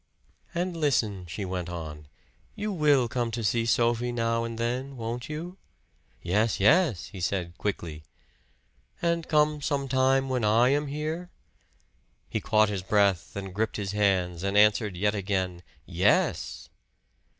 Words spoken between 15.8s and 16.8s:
"Yes!"